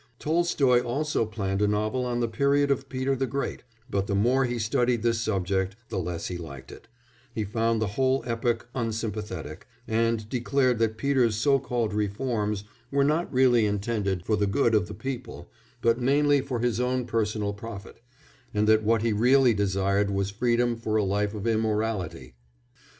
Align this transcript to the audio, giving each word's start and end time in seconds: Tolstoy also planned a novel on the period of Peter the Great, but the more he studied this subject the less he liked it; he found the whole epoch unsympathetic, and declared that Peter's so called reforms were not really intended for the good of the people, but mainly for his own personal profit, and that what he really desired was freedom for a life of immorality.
Tolstoy 0.17 0.79
also 0.81 1.27
planned 1.27 1.61
a 1.61 1.67
novel 1.67 2.05
on 2.07 2.21
the 2.21 2.27
period 2.27 2.71
of 2.71 2.89
Peter 2.89 3.15
the 3.15 3.27
Great, 3.27 3.61
but 3.87 4.07
the 4.07 4.15
more 4.15 4.45
he 4.45 4.57
studied 4.57 5.03
this 5.03 5.21
subject 5.21 5.75
the 5.89 5.99
less 5.99 6.25
he 6.27 6.37
liked 6.39 6.71
it; 6.71 6.87
he 7.35 7.43
found 7.43 7.79
the 7.79 7.85
whole 7.93 8.23
epoch 8.25 8.67
unsympathetic, 8.73 9.67
and 9.87 10.27
declared 10.27 10.79
that 10.79 10.97
Peter's 10.97 11.35
so 11.35 11.59
called 11.59 11.93
reforms 11.93 12.63
were 12.89 13.03
not 13.03 13.31
really 13.31 13.67
intended 13.67 14.25
for 14.25 14.35
the 14.35 14.47
good 14.47 14.73
of 14.73 14.87
the 14.87 14.95
people, 14.95 15.51
but 15.83 16.01
mainly 16.01 16.41
for 16.41 16.61
his 16.61 16.79
own 16.79 17.05
personal 17.05 17.53
profit, 17.53 18.01
and 18.55 18.67
that 18.67 18.81
what 18.81 19.03
he 19.03 19.13
really 19.13 19.53
desired 19.53 20.09
was 20.09 20.31
freedom 20.31 20.75
for 20.75 20.95
a 20.95 21.03
life 21.03 21.35
of 21.35 21.45
immorality. 21.45 22.33